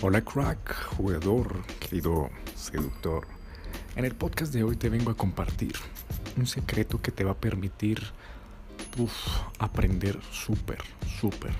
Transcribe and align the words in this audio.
Hola 0.00 0.20
crack, 0.20 0.94
jugador, 0.96 1.66
querido 1.80 2.30
seductor. 2.54 3.26
En 3.96 4.04
el 4.04 4.14
podcast 4.14 4.52
de 4.52 4.62
hoy 4.62 4.76
te 4.76 4.88
vengo 4.90 5.10
a 5.10 5.16
compartir 5.16 5.72
un 6.36 6.46
secreto 6.46 7.02
que 7.02 7.10
te 7.10 7.24
va 7.24 7.32
a 7.32 7.36
permitir 7.36 8.00
aprender 9.58 10.20
súper, 10.30 10.78
súper, 11.20 11.50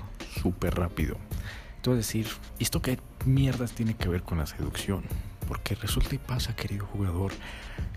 súper 0.41 0.75
rápido. 0.75 1.17
Te 1.81 1.89
voy 1.89 1.95
a 1.95 1.97
decir, 1.97 2.27
¿esto 2.59 2.81
qué 2.81 2.97
mierdas 3.25 3.73
tiene 3.73 3.95
que 3.95 4.07
ver 4.07 4.23
con 4.23 4.37
la 4.37 4.47
seducción? 4.47 5.03
Porque 5.45 5.75
resulta 5.75 6.15
y 6.15 6.19
pasa, 6.19 6.55
querido 6.55 6.85
jugador, 6.85 7.33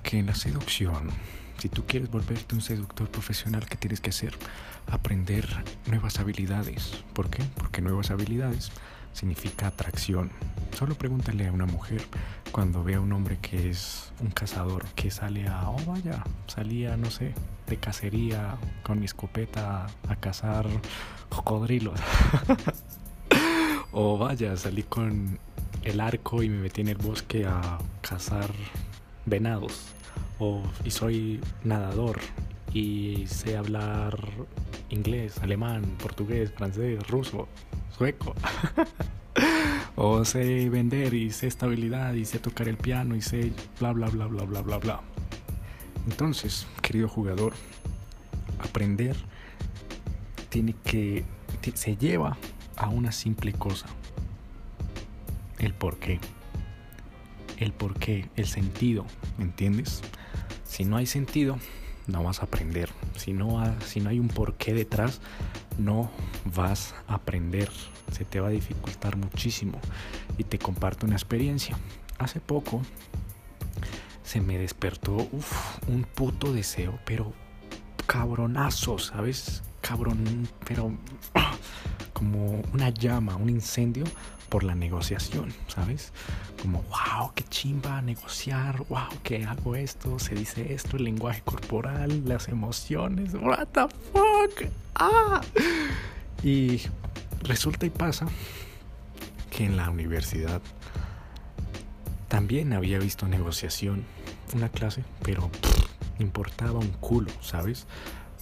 que 0.03 0.19
en 0.19 0.27
la 0.27 0.35
seducción, 0.35 1.09
si 1.59 1.69
tú 1.69 1.87
quieres 1.87 2.11
volverte 2.11 2.57
un 2.57 2.63
seductor 2.63 3.09
profesional, 3.09 3.67
¿qué 3.67 3.77
tienes 3.77 4.01
que 4.01 4.11
hacer? 4.11 4.37
Aprender 4.89 5.47
nuevas 5.87 6.19
habilidades. 6.19 7.05
¿Por 7.13 7.31
qué? 7.31 7.45
Porque 7.57 7.81
nuevas 7.81 8.11
habilidades 8.11 8.73
significa 9.13 9.69
atracción. 9.69 10.31
Solo 10.77 10.95
pregúntale 10.95 11.47
a 11.47 11.53
una 11.53 11.67
mujer 11.67 12.03
cuando 12.51 12.83
ve 12.83 12.95
a 12.95 13.01
un 13.01 13.13
hombre 13.13 13.39
que 13.41 13.71
es 13.71 14.13
un 14.21 14.31
cazador, 14.31 14.85
que 14.95 15.11
sale 15.11 15.47
a, 15.47 15.69
oh 15.69 15.79
vaya, 15.87 16.25
salía, 16.47 16.97
no 16.97 17.11
sé, 17.11 17.35
de 17.67 17.77
cacería 17.77 18.57
con 18.83 18.99
mi 18.99 19.05
escopeta 19.05 19.87
a 20.09 20.17
cazar 20.17 20.67
cocodrilos. 21.29 22.01
o 23.93 24.19
vaya, 24.19 24.57
salí 24.57 24.83
con 24.83 25.39
el 25.83 26.01
arco 26.01 26.43
y 26.43 26.49
me 26.49 26.59
metí 26.59 26.81
en 26.81 26.89
el 26.89 26.99
bosque 26.99 27.47
a 27.47 27.79
cazar 28.01 28.51
venados. 29.27 29.89
O 30.39 30.63
y 30.85 30.91
soy 30.91 31.41
nadador 31.63 32.19
y 32.73 33.27
sé 33.27 33.57
hablar 33.57 34.19
inglés, 34.89 35.39
alemán, 35.43 35.83
portugués, 35.99 36.53
francés, 36.53 37.07
ruso 37.09 37.49
sueco. 37.97 38.35
o 40.05 40.25
sé 40.25 40.69
vender 40.69 41.15
y 41.15 41.31
sé 41.31 41.47
estabilidad 41.47 42.15
y 42.15 42.25
sé 42.25 42.41
tocar 42.41 42.67
el 42.67 42.77
piano 42.77 43.15
y 43.15 43.23
sé 43.23 43.53
bla 43.79 43.93
bla 43.93 44.09
bla 44.09 44.27
bla 44.27 44.43
bla 44.43 44.61
bla 44.61 44.79
bla. 44.79 45.01
Entonces, 46.09 46.67
querido 46.83 47.07
jugador, 47.09 47.53
aprender 48.59 49.15
tiene 50.49 50.75
que 50.83 51.25
se 51.75 51.97
lleva 51.97 52.37
a 52.77 52.89
una 52.89 53.13
simple 53.13 53.53
cosa. 53.53 53.87
El 55.61 55.73
por 55.73 55.99
qué. 55.99 56.19
El 57.59 57.73
por 57.73 57.95
qué, 57.95 58.29
el 58.35 58.49
sentido, 58.49 59.07
¿entiendes? 59.39 60.03
Si 60.65 60.85
no 60.85 60.97
hay 60.97 61.07
sentido, 61.07 61.59
no 62.09 62.25
vas 62.25 62.41
a 62.41 62.47
aprender. 62.47 62.91
Si 63.17 63.33
no, 63.33 63.63
si 63.87 64.01
no 64.01 64.11
hay 64.11 64.19
un 64.19 64.27
porqué 64.27 64.75
detrás, 64.75 65.21
no 65.79 66.11
vas 66.45 66.95
a 67.09 67.15
aprender. 67.15 67.71
Se 68.11 68.25
te 68.25 68.41
va 68.41 68.49
a 68.49 68.51
dificultar 68.51 69.17
muchísimo. 69.17 69.81
Y 70.39 70.45
te 70.45 70.59
comparto 70.59 71.07
una 71.07 71.17
experiencia. 71.17 71.77
Hace 72.19 72.41
poco 72.41 72.83
se 74.23 74.41
me 74.41 74.59
despertó 74.59 75.17
un 75.89 76.07
puto 76.15 76.53
deseo, 76.53 76.99
pero 77.05 77.33
cabronazo, 78.07 78.99
¿sabes? 78.99 79.63
Cabrón, 79.81 80.49
pero 80.65 80.93
como 82.23 82.63
una 82.73 82.91
llama, 82.91 83.35
un 83.35 83.51
incendio 83.51 84.05
por 84.49 84.63
la 84.63 84.77
negociación, 84.77 85.53
¿sabes? 85.67 86.13
Como, 86.61 86.81
wow, 86.83 87.33
qué 87.35 87.43
chimba 87.43 88.01
negociar, 88.01 88.85
wow, 88.89 89.09
que 89.25 89.45
hago 89.45 89.75
esto, 89.75 90.21
se 90.21 90.37
dice 90.37 90.73
esto, 90.73 90.97
el 90.99 91.03
lenguaje 91.05 91.43
corporal, 91.43 92.23
las 92.25 92.47
emociones, 92.47 93.35
what 93.35 93.67
the 93.73 93.89
fuck, 94.13 94.71
ah. 94.95 95.41
Y 96.45 96.83
resulta 97.43 97.87
y 97.87 97.91
pasa 97.91 98.27
que 99.51 99.65
en 99.65 99.77
la 99.77 99.91
universidad 99.91 100.63
también 102.29 102.73
había 102.73 103.01
visto 103.01 103.27
negociación, 103.27 104.05
una 104.55 104.69
clase, 104.69 105.03
pero 105.25 105.51
importaba 106.21 106.79
un 106.79 106.93
culo, 107.01 107.33
¿sabes? 107.41 107.89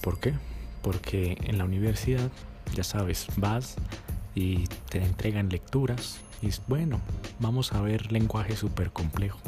¿Por 0.03 0.19
qué? 0.19 0.35
Porque 0.83 1.35
en 1.45 1.57
la 1.57 1.65
universidad, 1.65 2.29
ya 2.73 2.83
sabes, 2.83 3.27
vas 3.37 3.75
y 4.35 4.67
te 4.89 5.03
entregan 5.03 5.49
lecturas 5.49 6.19
y 6.41 6.49
bueno, 6.67 6.99
vamos 7.39 7.73
a 7.73 7.81
ver 7.81 8.11
lenguaje 8.11 8.55
súper 8.55 8.91
complejo. 8.91 9.39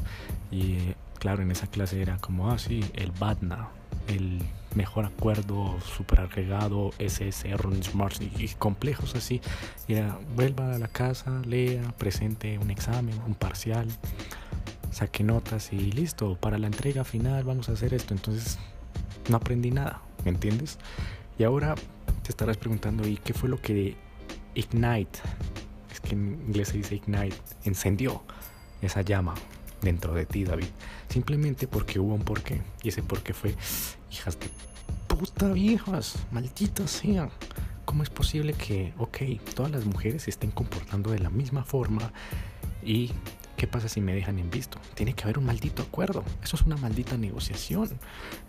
Y 0.51 0.93
claro, 1.17 1.41
en 1.41 1.51
esa 1.51 1.67
clase 1.67 2.01
era 2.01 2.17
como, 2.17 2.51
ah, 2.51 2.59
sí, 2.59 2.83
el 2.93 3.11
BATNA, 3.11 3.69
el 4.07 4.43
mejor 4.75 5.05
acuerdo 5.05 5.75
súper 5.81 6.21
agregado, 6.21 6.91
SS, 6.99 7.49
Smart 7.83 8.21
y 8.21 8.47
complejos 8.49 9.15
así. 9.15 9.41
Y 9.87 9.93
era, 9.93 10.19
vuelva 10.35 10.75
a 10.75 10.77
la 10.77 10.87
casa, 10.87 11.41
lea, 11.45 11.81
presente 11.97 12.59
un 12.59 12.69
examen, 12.69 13.19
un 13.25 13.33
parcial, 13.33 13.87
saque 14.91 15.23
notas 15.23 15.73
y 15.73 15.91
listo, 15.91 16.35
para 16.35 16.59
la 16.59 16.67
entrega 16.67 17.03
final 17.03 17.43
vamos 17.43 17.69
a 17.69 17.71
hacer 17.71 17.95
esto. 17.95 18.13
Entonces, 18.13 18.59
no 19.29 19.37
aprendí 19.37 19.71
nada, 19.71 20.01
¿me 20.23 20.29
entiendes? 20.29 20.77
Y 21.39 21.43
ahora 21.43 21.73
te 22.23 22.31
estarás 22.31 22.57
preguntando, 22.57 23.07
¿y 23.07 23.17
qué 23.17 23.33
fue 23.33 23.49
lo 23.49 23.61
que 23.61 23.95
ignite, 24.55 25.19
es 25.91 25.99
que 25.99 26.13
en 26.13 26.41
inglés 26.47 26.69
se 26.69 26.77
dice 26.77 26.95
ignite, 26.95 27.35
encendió 27.63 28.23
esa 28.81 29.01
llama 29.01 29.35
dentro 29.81 30.13
de 30.13 30.25
ti, 30.25 30.43
David. 30.43 30.67
Simplemente 31.09 31.67
porque 31.67 31.99
hubo 31.99 32.15
un 32.15 32.23
porqué. 32.23 32.61
Y 32.81 32.89
ese 32.89 33.03
porqué 33.03 33.33
fue, 33.33 33.55
hijas 34.11 34.39
de 34.39 34.49
puta 35.07 35.51
viejas, 35.51 36.15
malditas 36.31 36.89
sean. 36.89 37.29
¿Cómo 37.85 38.03
es 38.03 38.09
posible 38.09 38.53
que, 38.53 38.93
ok, 38.97 39.17
todas 39.53 39.71
las 39.71 39.85
mujeres 39.85 40.23
se 40.23 40.29
estén 40.29 40.51
comportando 40.51 41.11
de 41.11 41.19
la 41.19 41.29
misma 41.29 41.63
forma 41.63 42.11
y 42.81 43.11
¿Qué 43.57 43.67
pasa 43.67 43.87
si 43.87 44.01
me 44.01 44.13
dejan 44.13 44.39
en 44.39 44.49
visto? 44.49 44.79
Tiene 44.95 45.13
que 45.13 45.23
haber 45.23 45.37
un 45.37 45.45
maldito 45.45 45.83
acuerdo. 45.83 46.23
Eso 46.43 46.55
es 46.55 46.63
una 46.63 46.75
maldita 46.77 47.17
negociación. 47.17 47.89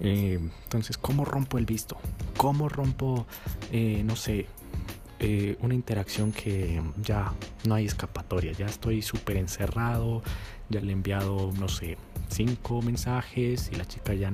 Eh, 0.01 0.41
entonces, 0.65 0.97
¿cómo 0.97 1.25
rompo 1.25 1.59
el 1.59 1.67
visto? 1.67 1.97
¿Cómo 2.37 2.69
rompo, 2.69 3.27
eh, 3.71 4.03
no 4.05 4.17
sé, 4.17 4.47
eh, 5.27 5.57
una 5.63 5.73
interacción 5.73 6.33
que 6.33 6.83
ya 7.03 7.33
no 7.67 7.77
hay 7.77 7.87
escapatoria, 7.87 8.53
ya 8.53 8.67
estoy 8.67 9.01
súper 9.01 9.39
encerrado, 9.39 10.23
ya 10.69 10.83
le 10.83 10.91
he 10.91 10.93
enviado, 10.93 11.51
no 11.59 11.67
sé, 11.67 11.97
cinco 12.29 12.83
mensajes 12.83 13.71
y 13.73 13.77
la 13.77 13.87
chica 13.87 14.13
ya 14.13 14.31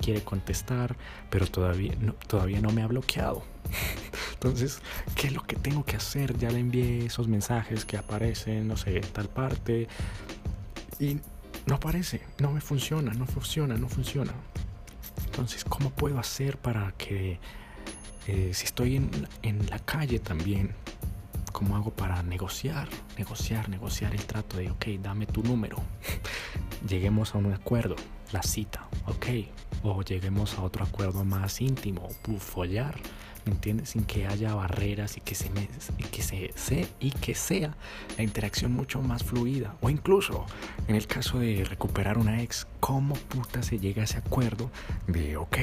quiere 0.00 0.22
contestar, 0.22 0.96
pero 1.28 1.46
todavía 1.46 1.94
no, 2.00 2.14
todavía 2.14 2.62
no 2.62 2.70
me 2.70 2.82
ha 2.82 2.86
bloqueado. 2.86 3.42
Entonces, 4.32 4.80
¿qué 5.14 5.26
es 5.26 5.34
lo 5.34 5.42
que 5.42 5.56
tengo 5.56 5.84
que 5.84 5.96
hacer? 5.96 6.38
Ya 6.38 6.50
le 6.50 6.60
envié 6.60 7.04
esos 7.04 7.28
mensajes 7.28 7.84
que 7.84 7.98
aparecen, 7.98 8.66
no 8.66 8.78
sé, 8.78 8.96
en 8.96 9.12
tal 9.12 9.28
parte, 9.28 9.88
y 10.98 11.18
no 11.66 11.74
aparece, 11.74 12.22
no 12.38 12.50
me 12.50 12.62
funciona, 12.62 13.12
no 13.12 13.26
funciona, 13.26 13.76
no 13.76 13.90
funciona. 13.90 14.32
Entonces, 15.26 15.64
¿cómo 15.64 15.90
puedo 15.90 16.18
hacer 16.18 16.56
para 16.56 16.92
que 16.92 17.38
eh, 18.30 18.54
si 18.54 18.64
estoy 18.64 18.94
en, 18.96 19.10
en 19.42 19.68
la 19.70 19.80
calle 19.80 20.20
también, 20.20 20.70
¿cómo 21.52 21.74
hago 21.74 21.90
para 21.90 22.22
negociar? 22.22 22.88
Negociar, 23.18 23.68
negociar 23.68 24.14
el 24.14 24.24
trato 24.24 24.56
de, 24.56 24.70
ok, 24.70 24.86
dame 25.02 25.26
tu 25.26 25.42
número. 25.42 25.78
lleguemos 26.88 27.34
a 27.34 27.38
un 27.38 27.52
acuerdo, 27.52 27.96
la 28.30 28.42
cita, 28.42 28.86
ok. 29.06 29.26
O 29.82 30.02
lleguemos 30.02 30.58
a 30.58 30.62
otro 30.62 30.84
acuerdo 30.84 31.24
más 31.24 31.60
íntimo, 31.60 32.08
follar, 32.38 33.00
¿me 33.46 33.52
entiendes? 33.52 33.90
Sin 33.90 34.04
que 34.04 34.28
haya 34.28 34.54
barreras 34.54 35.16
y 35.16 35.20
que 35.22 35.34
se, 35.34 35.50
que 36.12 36.22
se, 36.22 36.52
se, 36.54 36.88
y 37.00 37.10
que 37.10 37.34
sea 37.34 37.74
la 38.16 38.22
interacción 38.22 38.72
mucho 38.72 39.02
más 39.02 39.24
fluida. 39.24 39.74
O 39.80 39.90
incluso, 39.90 40.46
en 40.86 40.94
el 40.94 41.08
caso 41.08 41.40
de 41.40 41.64
recuperar 41.64 42.16
una 42.16 42.42
ex, 42.42 42.68
¿cómo 42.78 43.14
puta 43.14 43.64
se 43.64 43.80
llega 43.80 44.02
a 44.02 44.04
ese 44.04 44.18
acuerdo 44.18 44.70
de, 45.08 45.36
ok, 45.36 45.58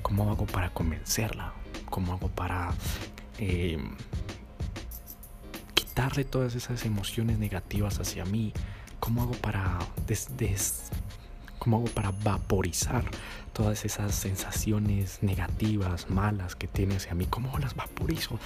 ¿cómo 0.00 0.30
hago 0.30 0.46
para 0.46 0.70
convencerla? 0.70 1.52
¿Cómo 1.90 2.12
hago 2.12 2.28
para 2.28 2.74
eh, 3.38 3.78
quitarle 5.74 6.24
todas 6.24 6.54
esas 6.54 6.84
emociones 6.84 7.38
negativas 7.38 8.00
hacia 8.00 8.24
mí? 8.24 8.52
¿Cómo 9.00 9.22
hago 9.22 9.34
para 9.34 9.78
cómo 11.58 11.78
hago 11.78 11.86
para 11.86 12.10
vaporizar 12.10 13.04
todas 13.52 13.84
esas 13.84 14.14
sensaciones 14.14 15.22
negativas, 15.22 16.10
malas 16.10 16.56
que 16.56 16.66
tiene 16.66 16.96
hacia 16.96 17.14
mí? 17.14 17.26
¿Cómo 17.26 17.58
las 17.58 17.74
vaporizo? 17.74 18.38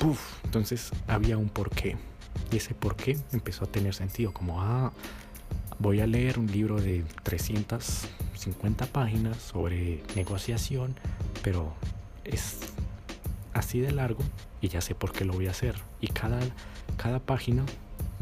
Puf, 0.00 0.20
entonces 0.44 0.90
había 1.06 1.36
un 1.36 1.48
porqué. 1.48 1.96
Y 2.52 2.56
ese 2.56 2.74
porqué 2.74 3.18
empezó 3.32 3.64
a 3.64 3.66
tener 3.66 3.94
sentido, 3.94 4.32
como 4.32 4.62
ah, 4.62 4.92
voy 5.78 6.00
a 6.00 6.06
leer 6.06 6.38
un 6.38 6.46
libro 6.50 6.80
de 6.80 7.04
350 7.22 8.86
páginas 8.86 9.36
sobre 9.38 10.02
negociación, 10.14 10.94
pero 11.42 11.74
es 12.28 12.58
así 13.54 13.80
de 13.80 13.92
largo 13.92 14.20
y 14.60 14.68
ya 14.68 14.80
sé 14.80 14.94
por 14.94 15.12
qué 15.12 15.24
lo 15.24 15.34
voy 15.34 15.46
a 15.46 15.50
hacer. 15.50 15.74
Y 16.00 16.08
cada, 16.08 16.40
cada 16.96 17.20
página 17.20 17.64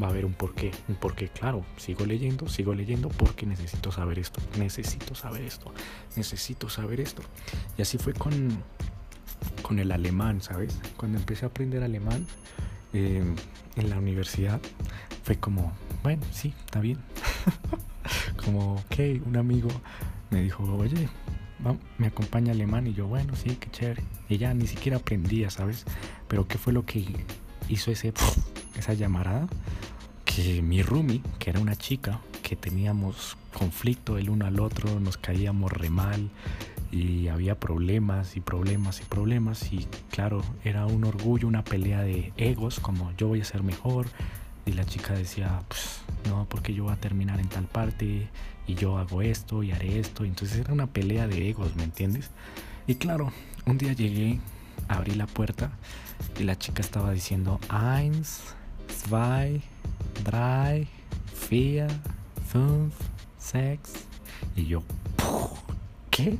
va 0.01 0.07
a 0.07 0.09
haber 0.09 0.25
un 0.25 0.33
porqué. 0.33 0.71
Un 0.87 0.95
porqué, 0.95 1.29
claro, 1.29 1.65
sigo 1.77 2.05
leyendo, 2.05 2.47
sigo 2.47 2.73
leyendo 2.73 3.09
porque 3.09 3.45
necesito 3.45 3.91
saber 3.91 4.19
esto, 4.19 4.41
necesito 4.57 5.15
saber 5.15 5.41
esto, 5.41 5.73
necesito 6.15 6.69
saber 6.69 6.99
esto. 6.99 7.21
Y 7.77 7.81
así 7.81 7.97
fue 7.97 8.13
con, 8.13 8.63
con 9.61 9.79
el 9.79 9.91
alemán, 9.91 10.41
¿sabes? 10.41 10.79
Cuando 10.97 11.17
empecé 11.17 11.45
a 11.45 11.49
aprender 11.49 11.83
alemán 11.83 12.25
eh, 12.93 13.23
en 13.75 13.89
la 13.89 13.97
universidad 13.97 14.61
fue 15.23 15.37
como, 15.37 15.73
bueno, 16.03 16.23
sí, 16.31 16.53
está 16.65 16.79
bien. 16.79 16.99
como, 18.43 18.75
ok, 18.75 19.25
un 19.25 19.37
amigo 19.37 19.69
me 20.29 20.41
dijo, 20.41 20.63
oye, 20.63 21.09
me 21.97 22.07
acompaña 22.07 22.51
alemán 22.53 22.87
y 22.87 22.93
yo, 22.93 23.07
bueno, 23.07 23.35
sí, 23.35 23.57
qué 23.59 23.69
chévere. 23.69 24.03
Y 24.29 24.37
ya 24.37 24.53
ni 24.53 24.67
siquiera 24.67 24.97
aprendía, 24.97 25.49
¿sabes? 25.49 25.85
Pero 26.27 26.47
¿qué 26.47 26.57
fue 26.57 26.73
lo 26.73 26.85
que 26.85 27.05
hizo 27.69 27.91
ese, 27.91 28.13
esa 28.77 28.93
llamarada? 28.93 29.47
Que 30.25 30.61
mi 30.61 30.83
roomie, 30.83 31.21
que 31.39 31.49
era 31.49 31.59
una 31.59 31.75
chica, 31.75 32.19
que 32.43 32.55
teníamos 32.55 33.37
conflicto 33.53 34.17
el 34.17 34.29
uno 34.29 34.45
al 34.45 34.59
otro, 34.59 34.99
nos 34.99 35.17
caíamos 35.17 35.71
re 35.71 35.89
mal 35.89 36.29
y 36.91 37.27
había 37.27 37.59
problemas 37.59 38.37
y 38.37 38.39
problemas 38.39 39.01
y 39.01 39.03
problemas 39.03 39.73
y 39.73 39.87
claro, 40.11 40.43
era 40.63 40.85
un 40.85 41.03
orgullo, 41.03 41.47
una 41.47 41.63
pelea 41.63 42.01
de 42.01 42.31
egos, 42.37 42.79
como 42.79 43.11
yo 43.17 43.27
voy 43.27 43.41
a 43.41 43.45
ser 43.45 43.63
mejor 43.63 44.05
y 44.67 44.73
la 44.73 44.85
chica 44.85 45.13
decía, 45.13 45.61
pues, 45.67 46.01
no, 46.27 46.45
porque 46.49 46.73
yo 46.73 46.83
voy 46.83 46.93
a 46.93 46.97
terminar 46.97 47.39
en 47.39 47.47
tal 47.47 47.65
parte 47.65 48.29
y 48.67 48.75
yo 48.75 48.97
hago 48.97 49.21
esto 49.21 49.63
y 49.63 49.71
haré 49.71 49.99
esto. 49.99 50.25
Entonces 50.25 50.59
era 50.59 50.73
una 50.73 50.87
pelea 50.87 51.25
de 51.25 51.49
egos, 51.49 51.75
¿me 51.75 51.83
entiendes? 51.83 52.29
Y 52.85 52.95
claro, 52.95 53.31
un 53.65 53.77
día 53.77 53.93
llegué, 53.93 54.39
abrí 54.89 55.15
la 55.15 55.25
puerta 55.25 55.71
y 56.37 56.43
la 56.43 56.57
chica 56.57 56.81
estaba 56.81 57.11
diciendo 57.11 57.59
eins, 57.71 58.41
zwei, 58.89 59.61
drei, 60.25 60.87
vier, 61.49 61.89
fünf, 62.51 62.93
sechs. 63.39 64.05
Y 64.57 64.65
yo, 64.65 64.83
¿qué? 66.11 66.37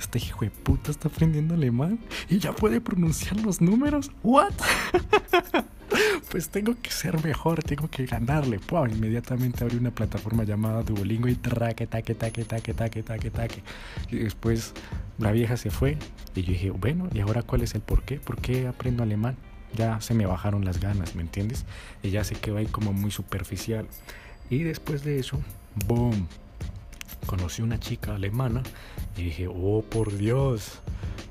Este 0.00 0.18
hijo 0.18 0.40
de 0.44 0.50
puta 0.50 0.90
está 0.90 1.08
aprendiendo 1.08 1.54
alemán 1.54 2.00
y 2.28 2.38
ya 2.38 2.52
puede 2.52 2.80
pronunciar 2.80 3.40
los 3.40 3.60
números. 3.60 4.10
¿What? 4.24 4.54
pues 6.30 6.50
tengo 6.50 6.74
que 6.80 6.90
ser 6.90 7.22
mejor, 7.24 7.62
tengo 7.62 7.88
que 7.88 8.06
ganarle. 8.06 8.58
Pua, 8.58 8.88
inmediatamente 8.88 9.64
abrí 9.64 9.76
una 9.76 9.90
plataforma 9.90 10.44
llamada 10.44 10.82
Duolingo 10.82 11.28
y 11.28 11.34
traque, 11.34 11.86
taque, 11.86 12.14
taque, 12.14 12.44
taque, 12.44 12.74
taque, 12.74 13.02
taque, 13.02 13.30
taque. 13.30 13.62
Y 14.10 14.16
después 14.16 14.74
la 15.18 15.32
vieja 15.32 15.56
se 15.56 15.70
fue 15.70 15.96
y 16.34 16.42
yo 16.42 16.52
dije, 16.52 16.70
bueno, 16.70 17.08
¿y 17.12 17.20
ahora 17.20 17.42
cuál 17.42 17.62
es 17.62 17.74
el 17.74 17.80
por 17.80 18.02
qué? 18.02 18.18
¿Por 18.18 18.40
qué 18.40 18.66
aprendo 18.66 19.02
alemán? 19.02 19.36
Ya 19.74 20.00
se 20.00 20.14
me 20.14 20.26
bajaron 20.26 20.64
las 20.64 20.80
ganas, 20.80 21.14
¿me 21.14 21.22
entiendes? 21.22 21.64
Y 22.02 22.10
ya 22.10 22.24
se 22.24 22.34
quedó 22.34 22.58
ahí 22.58 22.66
como 22.66 22.92
muy 22.92 23.10
superficial. 23.10 23.86
Y 24.50 24.62
después 24.62 25.04
de 25.04 25.18
eso, 25.18 25.40
boom, 25.86 26.26
conocí 27.26 27.62
una 27.62 27.78
chica 27.78 28.14
alemana 28.14 28.62
y 29.16 29.24
dije, 29.24 29.46
oh 29.48 29.82
por 29.82 30.16
Dios, 30.16 30.80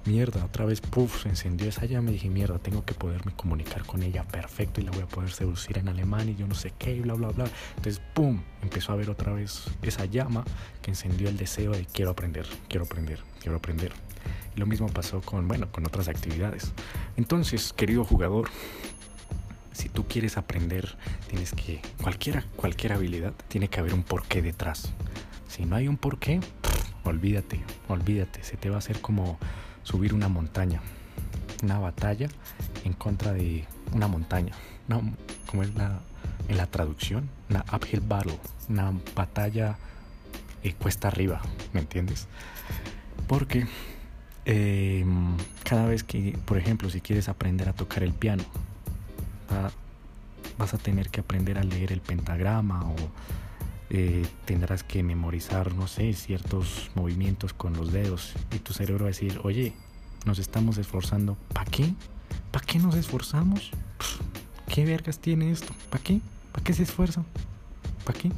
mierda, 0.07 0.43
otra 0.45 0.65
vez, 0.65 0.81
puff, 0.81 1.23
se 1.23 1.29
encendió 1.29 1.67
esa 1.69 1.85
llama 1.85 2.09
y 2.09 2.13
dije, 2.13 2.29
mierda, 2.29 2.57
tengo 2.57 2.85
que 2.85 2.93
poderme 2.93 3.33
comunicar 3.33 3.85
con 3.85 4.01
ella 4.01 4.23
perfecto 4.23 4.81
y 4.81 4.85
la 4.85 4.91
voy 4.91 5.01
a 5.01 5.07
poder 5.07 5.31
seducir 5.31 5.77
en 5.77 5.89
alemán 5.89 6.29
y 6.29 6.35
yo 6.35 6.47
no 6.47 6.55
sé 6.55 6.73
qué, 6.77 6.95
y 6.95 7.01
bla, 7.01 7.13
bla, 7.13 7.27
bla. 7.29 7.45
Entonces, 7.75 8.01
pum, 8.13 8.41
empezó 8.61 8.93
a 8.93 8.95
ver 8.95 9.09
otra 9.09 9.33
vez 9.33 9.65
esa 9.81 10.05
llama 10.05 10.43
que 10.81 10.91
encendió 10.91 11.29
el 11.29 11.37
deseo 11.37 11.71
de 11.71 11.85
quiero 11.85 12.11
aprender, 12.11 12.47
quiero 12.69 12.85
aprender, 12.85 13.19
quiero 13.39 13.57
aprender. 13.57 13.91
Lo 14.55 14.65
mismo 14.65 14.87
pasó 14.87 15.21
con, 15.21 15.47
bueno, 15.47 15.71
con 15.71 15.85
otras 15.85 16.07
actividades. 16.07 16.73
Entonces, 17.15 17.73
querido 17.73 18.03
jugador, 18.03 18.49
si 19.73 19.89
tú 19.89 20.07
quieres 20.07 20.37
aprender, 20.37 20.97
tienes 21.27 21.51
que, 21.51 21.81
cualquiera, 22.01 22.43
cualquier 22.55 22.93
habilidad, 22.93 23.33
tiene 23.47 23.67
que 23.67 23.79
haber 23.79 23.93
un 23.93 24.03
porqué 24.03 24.41
detrás. 24.41 24.91
Si 25.47 25.65
no 25.65 25.75
hay 25.75 25.87
un 25.87 25.97
porqué, 25.97 26.39
olvídate, 27.03 27.63
olvídate, 27.87 28.43
se 28.43 28.57
te 28.57 28.69
va 28.69 28.75
a 28.75 28.79
hacer 28.79 28.99
como 29.01 29.37
subir 29.87 30.13
una 30.13 30.27
montaña, 30.27 30.81
una 31.63 31.79
batalla 31.79 32.27
en 32.83 32.91
contra 32.91 33.31
de 33.31 33.63
una 33.93 34.09
montaña, 34.09 34.51
como 35.45 35.63
es 35.63 35.73
la, 35.75 36.01
en 36.49 36.57
la 36.57 36.65
traducción, 36.65 37.29
una 37.49 37.63
uphill 37.73 38.01
battle, 38.01 38.37
una 38.67 38.91
batalla 39.15 39.77
eh, 40.61 40.73
cuesta 40.73 41.07
arriba, 41.07 41.41
¿me 41.71 41.79
entiendes? 41.79 42.27
Porque 43.27 43.65
em, 44.43 45.37
cada 45.63 45.87
vez 45.87 46.03
que, 46.03 46.37
por 46.43 46.57
ejemplo, 46.57 46.89
si 46.89 46.99
quieres 46.99 47.29
aprender 47.29 47.69
a 47.69 47.73
tocar 47.73 48.03
el 48.03 48.11
piano, 48.11 48.43
vas 50.57 50.73
a 50.73 50.77
tener 50.77 51.09
que 51.09 51.21
aprender 51.21 51.57
a 51.57 51.63
leer 51.63 51.93
el 51.93 52.01
pentagrama 52.01 52.83
o 52.83 52.95
eh, 53.89 54.25
tendrás 54.45 54.83
que 54.83 55.03
memorizar, 55.03 55.73
no 55.73 55.87
sé, 55.87 56.13
ciertos 56.13 56.91
movimientos 56.95 57.53
con 57.53 57.73
los 57.73 57.91
dedos 57.91 58.33
y 58.53 58.59
tu 58.59 58.73
cerebro 58.73 59.05
va 59.05 59.09
a 59.09 59.13
decir, 59.13 59.39
oye, 59.43 59.73
nos 60.25 60.39
estamos 60.39 60.77
esforzando, 60.77 61.37
¿para 61.53 61.69
qué? 61.71 61.93
¿Para 62.51 62.65
qué 62.65 62.79
nos 62.79 62.95
esforzamos? 62.95 63.71
¿Qué 64.67 64.83
vergas 64.83 65.19
tiene 65.19 65.51
esto? 65.51 65.73
¿Para 65.89 66.03
qué? 66.03 66.19
¿Para 66.51 66.63
qué 66.63 66.73
se 66.73 66.83
esfuerzan? 66.83 67.25
¿Para 68.03 68.19
qué? 68.19 68.31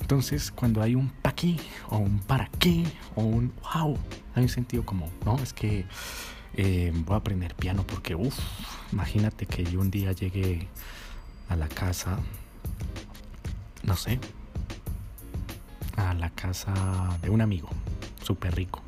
Entonces, 0.00 0.50
cuando 0.50 0.80
hay 0.80 0.94
un 0.94 1.10
para 1.10 1.34
qué, 1.34 1.56
o 1.90 1.98
un 1.98 2.20
para 2.20 2.48
qué, 2.58 2.84
o 3.16 3.22
un 3.22 3.52
wow, 3.74 3.98
hay 4.34 4.44
un 4.44 4.48
sentido 4.48 4.86
como, 4.86 5.10
no, 5.26 5.36
es 5.38 5.52
que 5.52 5.84
eh, 6.54 6.92
voy 6.94 7.14
a 7.14 7.18
aprender 7.18 7.54
piano 7.54 7.84
porque, 7.86 8.14
uff, 8.14 8.38
imagínate 8.92 9.46
que 9.46 9.64
yo 9.64 9.80
un 9.80 9.90
día 9.90 10.12
llegué 10.12 10.68
a 11.48 11.56
la 11.56 11.68
casa, 11.68 12.18
no 13.82 13.96
sé, 13.96 14.18
a 15.98 16.14
la 16.14 16.30
casa 16.30 16.72
de 17.22 17.30
un 17.30 17.40
amigo 17.40 17.68
súper 18.22 18.54
rico. 18.54 18.82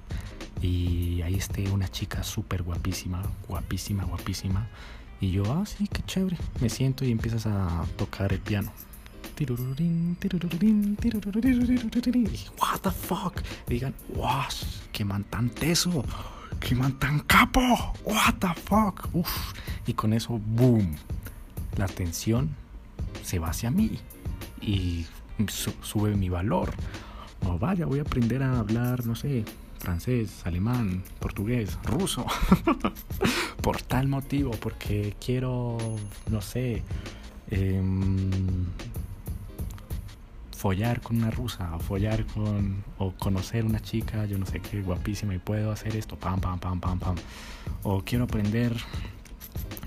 Y 0.63 1.23
ahí 1.23 1.35
esté 1.35 1.71
una 1.71 1.89
chica 1.89 2.23
súper 2.23 2.63
guapísima, 2.63 3.23
guapísima, 3.49 4.05
guapísima. 4.05 4.69
Y 5.21 5.33
yo, 5.33 5.43
ah, 5.53 5.65
sí, 5.67 5.89
qué 5.89 6.03
chévere. 6.03 6.37
Me 6.61 6.69
siento 6.69 7.05
y 7.05 7.11
empiezas 7.11 7.47
a 7.47 7.85
tocar 7.97 8.33
el 8.33 8.41
piano. 8.41 8.71
Y 9.39 9.45
what 12.61 12.81
the 12.83 12.91
fuck. 12.91 13.41
digan, 13.67 13.95
wow, 14.15 14.45
qué 14.93 15.03
man 15.05 15.25
tan 15.25 15.49
teso. 15.49 16.05
Qué 16.61 16.75
man 16.75 16.99
tan 16.99 17.21
capo. 17.21 17.95
What 18.05 18.35
the 18.41 18.49
fuck. 18.67 19.09
Uf. 19.15 19.55
Y 19.87 19.95
con 19.95 20.13
eso, 20.13 20.39
boom. 20.39 20.95
La 21.79 21.87
atención 21.87 22.51
se 23.23 23.39
va 23.39 23.49
hacia 23.49 23.71
mí. 23.71 23.99
Y 24.61 25.07
sube 25.49 26.15
mi 26.17 26.29
valor. 26.29 26.71
O 27.47 27.59
vaya, 27.59 27.87
voy 27.87 28.01
a 28.01 28.03
aprender 28.03 28.43
a 28.43 28.59
hablar, 28.59 29.07
no 29.07 29.15
sé, 29.15 29.45
francés, 29.79 30.43
alemán, 30.45 31.03
portugués, 31.19 31.79
ruso. 31.85 32.27
Por 33.63 33.81
tal 33.83 34.09
motivo, 34.09 34.53
porque 34.53 35.15
quiero, 35.25 35.79
no 36.31 36.41
sé, 36.41 36.83
em, 37.51 38.31
follar 40.57 41.01
con 41.01 41.17
una 41.17 41.31
rusa, 41.31 41.75
o 41.75 41.79
follar 41.79 42.27
con, 42.27 42.85
o 42.99 43.13
conocer 43.13 43.65
una 43.65 43.81
chica, 43.81 44.27
yo 44.27 44.39
no 44.39 44.45
sé 44.45 44.61
qué, 44.61 44.83
guapísima, 44.83 45.35
y 45.35 45.39
puedo 45.39 45.73
hacer 45.73 45.97
esto, 45.97 46.17
pam, 46.17 46.41
pam, 46.41 46.59
pam, 46.59 46.81
pam, 46.81 46.99
pam. 46.99 47.17
O 47.83 48.03
quiero 48.03 48.25
aprender 48.25 48.77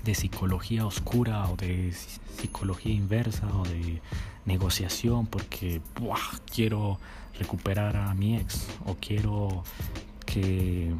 de 0.04 0.14
psicología 0.14 0.86
oscura 0.86 1.48
o 1.48 1.56
de 1.56 1.92
psicología 1.92 2.92
inversa 2.92 3.46
o 3.56 3.64
de 3.64 4.00
negociación 4.44 5.26
porque 5.26 5.80
quiero 6.52 6.98
recuperar 7.38 7.96
a 7.96 8.14
mi 8.14 8.36
ex 8.36 8.66
o 8.86 8.94
quiero 8.94 9.64
que 10.26 10.94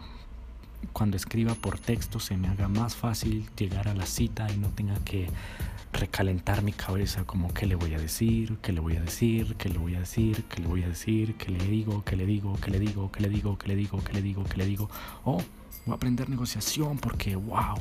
cuando 0.92 1.16
escriba 1.16 1.54
por 1.54 1.78
texto 1.78 2.20
se 2.20 2.36
me 2.36 2.48
haga 2.48 2.68
más 2.68 2.94
fácil 2.94 3.48
llegar 3.56 3.88
a 3.88 3.94
la 3.94 4.06
cita 4.06 4.50
y 4.50 4.56
no 4.56 4.68
tenga 4.68 4.96
que 5.04 5.28
recalentar 5.92 6.62
mi 6.62 6.72
cabeza 6.72 7.24
como 7.24 7.52
qué 7.54 7.66
le 7.66 7.76
voy 7.76 7.94
a 7.94 7.98
decir, 7.98 8.58
qué 8.62 8.72
le 8.72 8.80
voy 8.80 8.96
a 8.96 9.00
decir, 9.00 9.54
qué 9.56 9.68
le 9.68 9.78
voy 9.78 9.94
a 9.94 10.00
decir, 10.00 10.44
qué 10.44 10.60
le 10.60 10.66
voy 10.66 10.82
a 10.82 10.88
decir, 10.88 11.36
qué 11.36 11.50
le 11.50 11.64
digo, 11.64 12.02
qué 12.04 12.16
le 12.16 12.26
digo, 12.26 12.58
qué 12.60 12.70
le 12.70 12.78
digo, 12.78 13.10
qué 13.12 13.20
le 13.20 13.28
digo, 13.28 13.58
qué 13.58 13.68
le 13.68 13.76
digo, 13.76 14.02
qué 14.02 14.12
le 14.12 14.22
digo, 14.22 14.44
qué 14.44 14.56
le 14.56 14.66
digo. 14.66 14.90
Oh, 15.24 15.42
voy 15.86 15.92
a 15.92 15.96
aprender 15.96 16.28
negociación 16.28 16.98
porque 16.98 17.36
wow. 17.36 17.78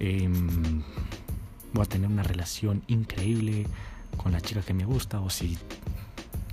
Em, 0.00 0.82
voy 1.74 1.82
a 1.82 1.86
tener 1.86 2.08
una 2.08 2.22
relación 2.22 2.82
increíble 2.88 3.66
con 4.16 4.32
la 4.32 4.40
chica 4.40 4.62
que 4.62 4.72
me 4.72 4.86
gusta 4.86 5.20
o 5.20 5.28
si 5.28 5.58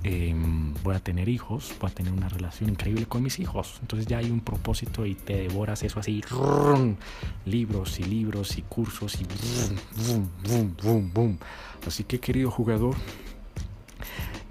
em, 0.04 0.74
voy 0.84 0.96
a 0.96 1.00
tener 1.00 1.28
hijos, 1.30 1.74
voy 1.80 1.90
a 1.90 1.94
tener 1.94 2.12
una 2.12 2.30
relación 2.30 2.70
increíble 2.70 3.06
con 3.06 3.24
mis 3.24 3.40
hijos. 3.40 3.78
Entonces 3.82 4.06
ya 4.06 4.18
hay 4.18 4.30
un 4.30 4.42
propósito 4.42 5.06
y 5.06 5.16
te 5.16 5.38
devoras 5.38 5.82
eso 5.84 6.00
así, 6.00 6.22
libros 7.46 8.00
y 8.00 8.04
libros 8.04 8.58
y 8.58 8.62
cursos 8.64 9.18
y 9.20 9.26
boom, 10.44 10.76
boom, 10.84 11.14
boom. 11.14 11.40
Así 11.86 12.04
que 12.04 12.20
querido 12.20 12.52
jugador, 12.52 12.96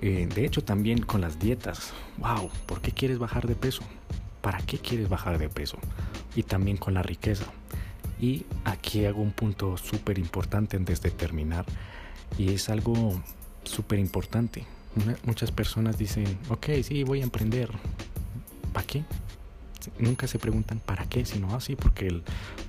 de 0.00 0.44
hecho 0.44 0.64
también 0.64 1.02
con 1.02 1.20
las 1.20 1.38
dietas, 1.38 1.92
wow, 2.18 2.50
¿por 2.66 2.80
qué 2.80 2.92
quieres 2.92 3.18
bajar 3.18 3.46
de 3.46 3.54
peso? 3.54 3.82
¿Para 4.40 4.58
qué 4.58 4.78
quieres 4.78 5.08
bajar 5.08 5.38
de 5.38 5.48
peso? 5.48 5.78
Y 6.34 6.42
también 6.42 6.76
con 6.76 6.94
la 6.94 7.02
riqueza. 7.02 7.46
Y 8.20 8.46
aquí 8.64 9.04
hago 9.04 9.20
un 9.20 9.32
punto 9.32 9.76
súper 9.76 10.18
importante 10.18 10.76
antes 10.76 11.02
de 11.02 11.10
terminar 11.10 11.66
y 12.38 12.54
es 12.54 12.68
algo 12.68 13.20
súper 13.64 13.98
importante. 13.98 14.64
Muchas 15.24 15.52
personas 15.52 15.98
dicen, 15.98 16.38
ok, 16.48 16.66
sí, 16.82 17.04
voy 17.04 17.20
a 17.20 17.24
emprender. 17.24 17.70
¿Para 18.72 18.86
qué? 18.86 19.04
Nunca 19.98 20.26
se 20.26 20.38
preguntan 20.38 20.80
para 20.80 21.04
qué, 21.04 21.24
sino 21.26 21.54
así, 21.54 21.74
ah, 21.74 21.80
porque 21.80 22.22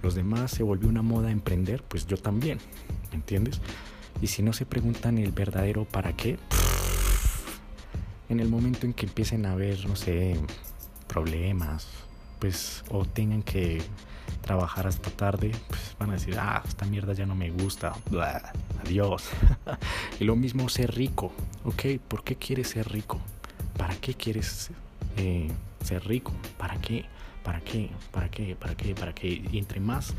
los 0.03 0.15
demás 0.15 0.51
se 0.51 0.63
volvió 0.63 0.89
una 0.89 1.01
moda 1.01 1.31
emprender, 1.31 1.81
pues 1.83 2.05
yo 2.05 2.17
también. 2.17 2.59
¿me 3.09 3.15
entiendes? 3.15 3.61
Y 4.21 4.27
si 4.27 4.41
no 4.41 4.53
se 4.53 4.65
preguntan 4.65 5.17
el 5.17 5.31
verdadero 5.31 5.85
para 5.85 6.13
qué, 6.13 6.37
en 8.29 8.39
el 8.39 8.49
momento 8.49 8.85
en 8.85 8.93
que 8.93 9.05
empiecen 9.05 9.45
a 9.45 9.53
haber, 9.53 9.87
no 9.87 9.95
sé, 9.95 10.35
problemas, 11.07 11.87
pues, 12.39 12.83
o 12.89 13.05
tengan 13.05 13.43
que 13.43 13.81
trabajar 14.41 14.87
hasta 14.87 15.09
tarde, 15.09 15.51
pues 15.67 15.95
van 15.99 16.11
a 16.11 16.13
decir, 16.13 16.37
ah, 16.39 16.61
esta 16.67 16.85
mierda 16.85 17.13
ya 17.13 17.25
no 17.25 17.35
me 17.35 17.49
gusta, 17.49 17.93
adiós. 18.83 19.29
y 20.19 20.23
lo 20.23 20.35
mismo 20.35 20.69
ser 20.69 20.95
rico, 20.95 21.31
¿ok? 21.65 21.99
¿Por 22.07 22.23
qué 22.23 22.35
quieres 22.35 22.69
ser 22.69 22.89
rico? 22.91 23.19
¿Para 23.77 23.95
qué 23.95 24.13
quieres 24.13 24.71
eh, 25.17 25.51
ser 25.83 26.05
rico? 26.07 26.33
¿Para 26.57 26.79
qué? 26.79 27.05
¿Para 27.43 27.61
qué? 27.61 27.89
¿Para 28.11 28.29
qué? 28.29 28.55
¿Para 28.55 28.75
qué? 28.75 28.95
¿Para 28.95 29.13
qué? 29.13 29.41
Y 29.51 29.57
entre 29.57 29.79
más 29.79 30.13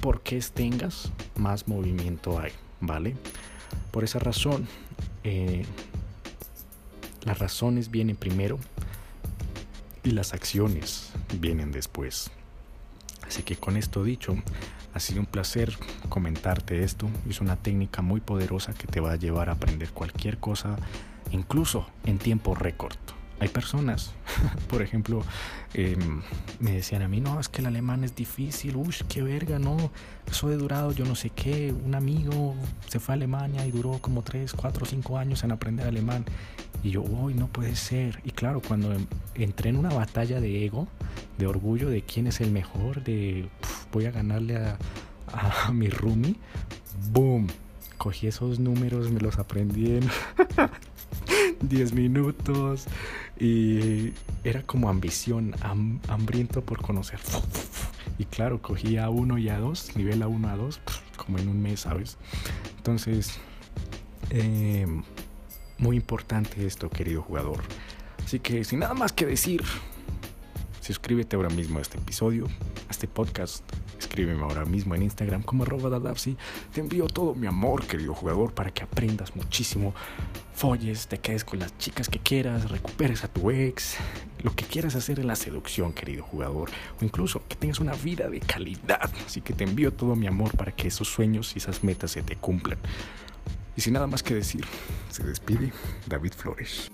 porqués 0.00 0.52
tengas, 0.52 1.10
más 1.36 1.66
movimiento 1.66 2.38
hay, 2.38 2.52
¿vale? 2.80 3.16
Por 3.90 4.04
esa 4.04 4.18
razón, 4.18 4.68
eh, 5.24 5.64
las 7.24 7.38
razones 7.38 7.90
vienen 7.90 8.16
primero 8.16 8.58
y 10.04 10.12
las 10.12 10.32
acciones 10.32 11.12
vienen 11.40 11.72
después. 11.72 12.30
Así 13.28 13.42
que 13.42 13.56
con 13.56 13.76
esto 13.76 14.02
dicho, 14.02 14.36
ha 14.94 15.00
sido 15.00 15.20
un 15.20 15.26
placer 15.26 15.76
comentarte 16.08 16.82
esto. 16.82 17.08
Es 17.28 17.40
una 17.40 17.56
técnica 17.56 18.02
muy 18.02 18.20
poderosa 18.20 18.72
que 18.72 18.86
te 18.86 19.00
va 19.00 19.12
a 19.12 19.16
llevar 19.16 19.50
a 19.50 19.52
aprender 19.52 19.90
cualquier 19.90 20.38
cosa, 20.38 20.76
incluso 21.30 21.86
en 22.06 22.18
tiempo 22.18 22.54
récord. 22.54 22.96
Hay 23.40 23.48
personas, 23.48 24.12
por 24.68 24.82
ejemplo, 24.82 25.22
em, 25.74 26.22
me 26.58 26.72
decían 26.72 27.02
a 27.02 27.08
mí, 27.08 27.20
no, 27.20 27.38
es 27.38 27.48
que 27.48 27.60
el 27.60 27.66
alemán 27.66 28.02
es 28.02 28.16
difícil, 28.16 28.76
uy, 28.76 28.94
qué 29.08 29.22
verga, 29.22 29.58
no, 29.58 29.76
eso 30.28 30.50
he 30.50 30.56
durado 30.56 30.92
yo 30.92 31.04
no 31.04 31.14
sé 31.14 31.30
qué, 31.30 31.72
un 31.72 31.94
amigo 31.94 32.56
se 32.88 32.98
fue 32.98 33.12
a 33.12 33.16
Alemania 33.16 33.64
y 33.66 33.70
duró 33.70 33.98
como 34.00 34.22
3, 34.22 34.52
4, 34.52 34.86
5 34.86 35.18
años 35.18 35.44
en 35.44 35.52
aprender 35.52 35.86
alemán. 35.86 36.24
Y 36.82 36.90
yo, 36.90 37.02
uy, 37.02 37.34
no 37.34 37.48
puede 37.48 37.74
ser. 37.74 38.20
Y 38.24 38.30
claro, 38.30 38.62
cuando 38.66 38.94
entré 39.34 39.70
en 39.70 39.76
una 39.76 39.88
batalla 39.88 40.40
de 40.40 40.64
ego, 40.64 40.86
de 41.36 41.46
orgullo, 41.46 41.88
de 41.88 42.02
quién 42.02 42.26
es 42.26 42.40
el 42.40 42.50
mejor, 42.50 43.02
de 43.02 43.48
voy 43.92 44.06
a 44.06 44.10
ganarle 44.10 44.56
a, 44.56 44.78
a, 45.32 45.72
mi 45.72 45.88
roomie, 45.88 46.36
boom, 47.10 47.48
cogí 47.96 48.26
esos 48.28 48.60
números, 48.60 49.10
me 49.10 49.20
los 49.20 49.38
aprendí 49.38 49.96
en 49.96 50.08
10 51.60 51.92
minutos 51.94 52.86
y 53.38 54.12
era 54.44 54.62
como 54.62 54.88
ambición, 54.88 55.54
hambriento 56.08 56.62
por 56.62 56.80
conocer. 56.82 57.20
Y 58.18 58.24
claro, 58.24 58.60
cogí 58.60 58.96
a 58.96 59.10
1 59.10 59.38
y 59.38 59.48
a 59.48 59.58
2, 59.58 59.96
nivel 59.96 60.22
a 60.22 60.28
1 60.28 60.48
a 60.48 60.56
2, 60.56 60.80
como 61.16 61.38
en 61.38 61.48
un 61.48 61.62
mes, 61.62 61.80
¿sabes? 61.80 62.16
Entonces, 62.78 63.38
em, 64.30 65.02
muy 65.78 65.96
importante 65.96 66.66
esto, 66.66 66.90
querido 66.90 67.22
jugador. 67.22 67.60
Así 68.24 68.40
que 68.40 68.64
sin 68.64 68.80
nada 68.80 68.94
más 68.94 69.12
que 69.12 69.24
decir, 69.24 69.62
suscríbete 70.80 71.36
ahora 71.36 71.50
mismo 71.50 71.78
a 71.78 71.82
este 71.82 71.98
episodio, 71.98 72.46
a 72.88 72.90
este 72.90 73.06
podcast. 73.06 73.62
Escríbeme 73.98 74.42
ahora 74.42 74.64
mismo 74.64 74.94
en 74.94 75.02
Instagram 75.02 75.42
como 75.42 75.64
dadapsi. 75.64 76.36
Te 76.72 76.80
envío 76.80 77.06
todo 77.06 77.34
mi 77.34 77.46
amor, 77.46 77.86
querido 77.86 78.14
jugador, 78.14 78.52
para 78.52 78.70
que 78.70 78.82
aprendas 78.82 79.34
muchísimo. 79.34 79.94
Folles, 80.54 81.08
te 81.08 81.18
quedes 81.18 81.44
con 81.44 81.58
las 81.58 81.76
chicas 81.78 82.08
que 82.08 82.18
quieras, 82.18 82.70
recuperes 82.70 83.24
a 83.24 83.28
tu 83.28 83.50
ex, 83.50 83.96
lo 84.42 84.54
que 84.54 84.64
quieras 84.64 84.94
hacer 84.94 85.20
en 85.20 85.26
la 85.26 85.36
seducción, 85.36 85.92
querido 85.92 86.24
jugador. 86.24 86.70
O 87.00 87.04
incluso 87.04 87.42
que 87.48 87.56
tengas 87.56 87.80
una 87.80 87.94
vida 87.94 88.28
de 88.28 88.40
calidad. 88.40 89.10
Así 89.26 89.40
que 89.40 89.52
te 89.52 89.64
envío 89.64 89.92
todo 89.92 90.16
mi 90.16 90.26
amor 90.26 90.56
para 90.56 90.72
que 90.72 90.88
esos 90.88 91.08
sueños 91.08 91.52
y 91.54 91.58
esas 91.58 91.82
metas 91.82 92.12
se 92.12 92.22
te 92.22 92.36
cumplan. 92.36 92.78
Y 93.76 93.80
sin 93.80 93.92
nada 93.92 94.06
más 94.06 94.22
que 94.22 94.34
decir, 94.34 94.64
se 95.10 95.22
despide 95.24 95.72
David 96.06 96.32
Flores. 96.36 96.90